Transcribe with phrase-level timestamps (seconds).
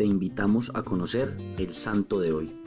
[0.00, 2.58] te invitamos a conocer el santo de hoy.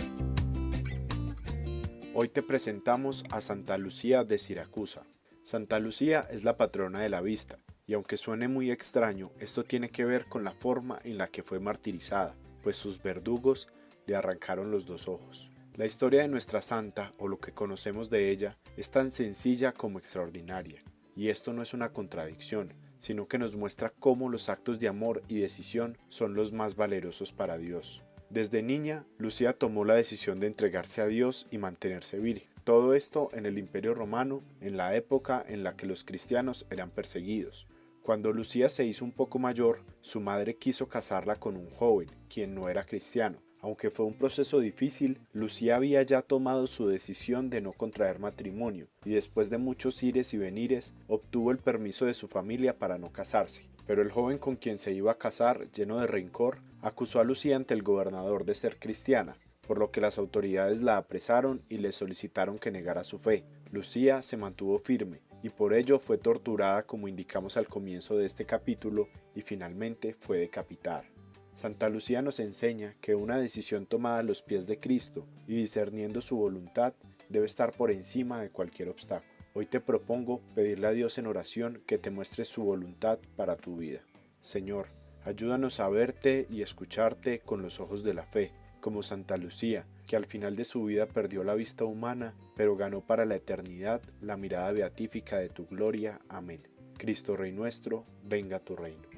[2.14, 5.08] Hoy te presentamos a Santa Lucía de Siracusa.
[5.42, 7.58] Santa Lucía es la patrona de la vista,
[7.88, 11.42] y aunque suene muy extraño, esto tiene que ver con la forma en la que
[11.42, 13.68] fue martirizada, pues sus verdugos
[14.06, 15.50] le arrancaron los dos ojos.
[15.74, 19.98] La historia de nuestra santa, o lo que conocemos de ella, es tan sencilla como
[19.98, 20.84] extraordinaria,
[21.16, 25.24] y esto no es una contradicción, sino que nos muestra cómo los actos de amor
[25.28, 28.02] y decisión son los más valerosos para Dios.
[28.30, 32.50] Desde niña, Lucía tomó la decisión de entregarse a Dios y mantenerse virgen.
[32.64, 36.92] Todo esto en el Imperio Romano, en la época en la que los cristianos eran
[36.92, 37.68] perseguidos.
[38.04, 42.56] Cuando Lucía se hizo un poco mayor, su madre quiso casarla con un joven, quien
[42.56, 47.62] no era cristiano, aunque fue un proceso difícil, Lucía había ya tomado su decisión de
[47.62, 52.28] no contraer matrimonio y después de muchos ires y venires obtuvo el permiso de su
[52.28, 53.70] familia para no casarse.
[53.88, 57.56] Pero el joven con quien se iba a casar, lleno de rencor, acusó a Lucía
[57.56, 61.94] ante el gobernador de ser cristiana, por lo que las autoridades la apresaron y le
[61.94, 63.46] solicitaron que negara su fe.
[63.72, 68.44] Lucía se mantuvo firme y por ello fue torturada como indicamos al comienzo de este
[68.44, 71.06] capítulo y finalmente fue decapitada.
[71.56, 76.22] Santa Lucía nos enseña que una decisión tomada a los pies de Cristo y discerniendo
[76.22, 76.94] su voluntad
[77.30, 79.32] debe estar por encima de cualquier obstáculo.
[79.54, 83.78] Hoy te propongo pedirle a Dios en oración que te muestre su voluntad para tu
[83.78, 84.02] vida.
[84.42, 84.88] Señor,
[85.24, 88.52] ayúdanos a verte y escucharte con los ojos de la fe,
[88.82, 93.02] como Santa Lucía, que al final de su vida perdió la vista humana, pero ganó
[93.02, 96.20] para la eternidad la mirada beatífica de tu gloria.
[96.30, 96.68] Amén.
[96.98, 99.13] Cristo Rey nuestro, venga tu reino.